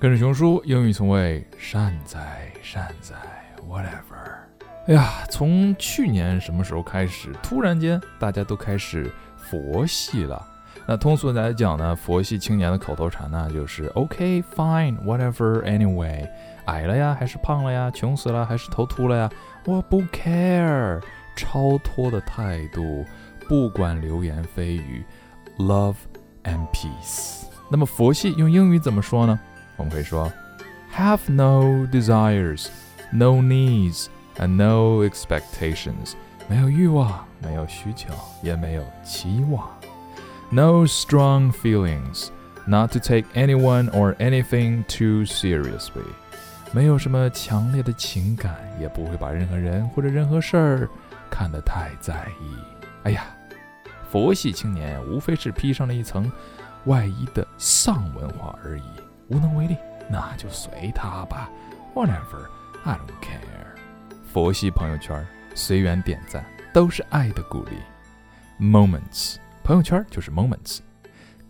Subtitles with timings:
[0.00, 3.16] 跟着熊叔，英语从未善哉善哉
[3.68, 4.30] ，whatever。
[4.86, 10.46] 哎呀，从去年什么时候开始，突然间大家都开始佛系了。
[10.86, 16.24] 那通俗来讲呢，佛系青年的口头禅呢，就是 OK fine whatever anyway。
[16.66, 17.90] 矮了呀，还是胖了呀？
[17.90, 19.28] 穷死了还是头秃了呀？
[19.64, 21.02] 我不 care。
[21.34, 23.04] 超脱的态度，
[23.48, 25.04] 不管流言蜚语
[25.58, 25.94] ，love
[26.44, 27.44] and peace。
[27.68, 29.38] 那么佛系用英语怎么说呢？
[29.78, 30.30] 我们可以说
[30.94, 32.66] ，have no desires,
[33.10, 36.12] no needs, and no expectations，
[36.46, 39.66] 没有欲望，没有需求，也没有期望。
[40.50, 42.28] No strong feelings,
[42.66, 46.04] not to take anyone or anything too seriously，
[46.72, 50.88] 没有什么强烈的情感，也不会把任何人或者任何事儿
[51.30, 52.56] 看得太在意。
[53.04, 53.24] 哎呀，
[54.10, 56.30] 佛系青年无非是披上了一层
[56.86, 58.82] 外衣的丧文化而已。
[59.28, 59.76] 无能为力，
[60.08, 61.50] 那就随他吧
[61.94, 62.48] ，whatever
[62.84, 64.28] I don't care。
[64.32, 67.76] 佛系朋友圈随缘点赞，都是爱的鼓励。
[68.60, 70.78] Moments，朋友圈就是 moments。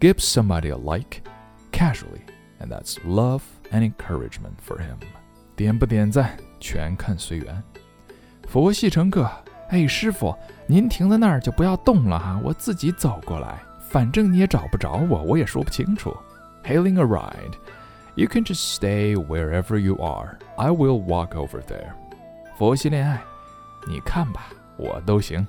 [0.01, 1.23] Give somebody a like
[1.73, 2.23] casually,
[2.61, 4.97] and that's love and encouragement for him。
[5.57, 7.63] 点不点赞全看随缘。
[8.47, 9.29] 佛系乘客，
[9.71, 10.35] 哎，师傅，
[10.67, 16.17] 您停在那儿就不要动了哈，我自己走过来，反正你也找不着我，我也说不清楚。
[16.68, 17.58] hailing a ride.
[18.16, 20.38] You can just stay wherever you are.
[20.58, 21.94] I will walk over there.
[22.58, 23.22] 佛系恋爱，
[23.88, 25.46] 你看吧，我都行。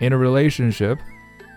[0.00, 0.98] In a relationship,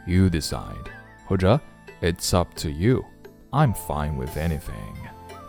[0.06, 0.86] you decide.
[1.26, 1.60] 或者
[2.02, 3.04] It's up to you.
[3.50, 4.94] I'm fine with anything.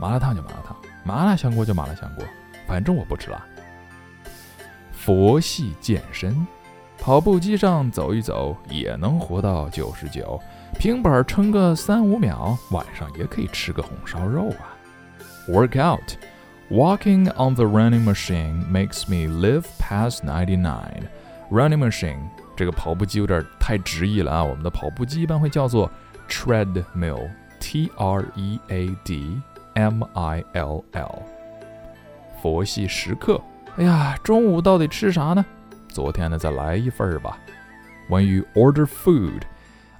[0.00, 2.24] 麻辣烫就麻辣烫，麻辣香锅就麻辣香锅，
[2.66, 3.44] 反正我不吃辣。
[4.90, 6.46] 佛系健身，
[6.98, 10.40] 跑步机上走一走也能活到九十九。
[10.77, 14.75] 平板撑个三五秒，晚上也可以吃个红烧肉啊。
[15.47, 16.17] Work out.
[16.69, 21.03] Walking on the running machine makes me live past ninety nine.
[21.51, 22.17] Running machine
[22.55, 25.89] 这个跑步机有点太直译了啊，我们的跑步机一般会叫做
[26.27, 29.41] treadmill，T R E A D
[29.75, 31.21] M I L L。
[32.41, 33.39] 佛系时刻，
[33.77, 35.45] 哎呀，中午到底吃啥呢？
[35.87, 37.37] 昨天的再来一份吧。
[38.09, 39.43] When you order food.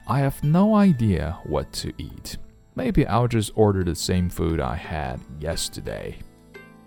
[0.07, 2.37] I have no idea what to eat.
[2.75, 6.15] Maybe I'll just order the same food I had yesterday.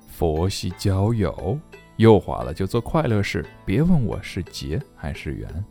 [0.07, 1.59] 佛系交友，
[1.97, 5.65] 右滑了就做快乐事，别问我是结还是缘。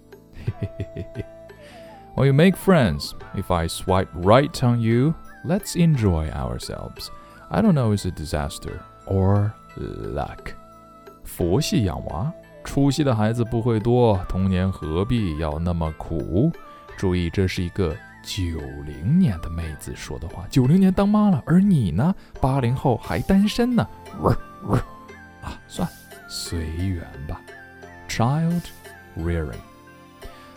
[2.15, 5.15] When you make friends, if I swipe right on you,
[5.45, 7.09] let's enjoy ourselves.
[7.49, 10.55] I don't know it's a disaster or luck.
[11.25, 12.33] 佛系养娃，
[12.65, 16.53] 出息的孩子不会多，童年何必要那么苦？
[16.98, 20.46] 注意，这是一个九零年的妹子说的话。
[20.50, 22.16] 九零年当妈了，而你呢？
[22.42, 23.88] 八零后还单身呢。
[25.44, 25.88] 啊，算
[26.28, 27.40] 随缘吧。
[28.08, 28.62] Child
[29.18, 29.60] rearing.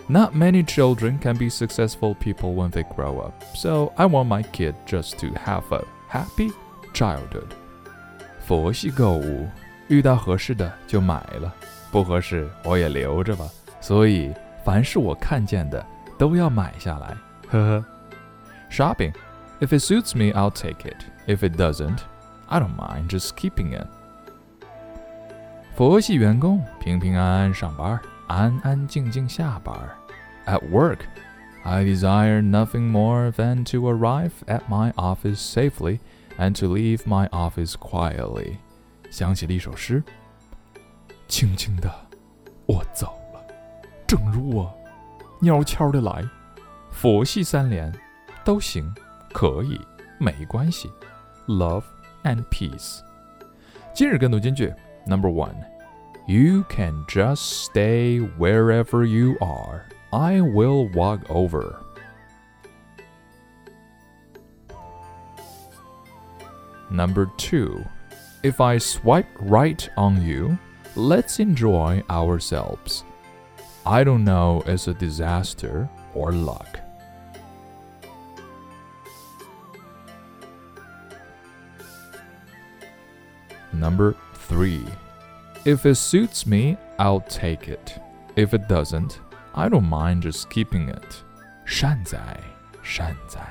[0.07, 4.43] Not many children can be successful people when they grow up, so I want my
[4.43, 6.51] kid just to have a happy
[6.95, 7.51] childhood.
[8.41, 9.47] 佛系购物，
[9.89, 11.55] 遇到合适的就买了，
[11.91, 13.47] 不合适我也留着吧。
[13.83, 14.33] 所以，
[14.65, 15.85] 凡是我看见的。
[16.18, 17.18] 都要买下来，
[17.50, 17.86] 呵呵。
[18.70, 19.14] Shopping.
[19.60, 21.06] If it suits me, I'll take it.
[21.28, 22.00] If it doesn't,
[22.48, 23.88] I don't mind just keeping it.
[25.76, 29.74] 佛系员工平平安安上班，安安静静下班。
[30.46, 31.00] At work,
[31.64, 36.00] I desire nothing more than to arrive at my office safely
[36.38, 38.58] and to leave my office quietly.
[39.10, 40.04] 想起了一首诗：
[41.28, 41.90] 轻轻的，
[42.66, 43.42] 我走了，
[44.06, 44.76] 正如我
[45.42, 46.24] 悄悄的来，
[46.92, 47.94] 佛系三连
[48.44, 48.94] 都行，
[49.34, 49.80] 可以，
[50.20, 50.92] 没关系。
[51.48, 51.84] Love
[52.24, 53.00] and peace。
[53.94, 54.74] 今日跟读金句，
[55.06, 59.88] Number one。You can just stay wherever you are.
[60.12, 61.76] I will walk over.
[66.90, 67.84] Number two,
[68.42, 70.58] if I swipe right on you,
[70.96, 73.04] let's enjoy ourselves.
[73.88, 76.80] I don't know is a disaster or luck.
[83.74, 84.86] Number 3.
[85.66, 88.00] If it suits me, I'll take it.
[88.36, 89.20] If it doesn't,
[89.56, 91.24] I don't mind just keeping it.
[91.66, 92.38] 善哉，
[92.84, 93.42] 善哉。